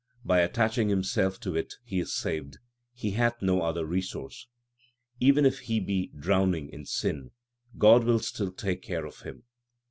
[0.23, 2.57] v By attaching himself to it he is saved;
[2.91, 4.47] he hath no other resource.
[5.21, 7.29] ^Even if he be drowning in sin,
[7.77, 9.43] God will still take care of him.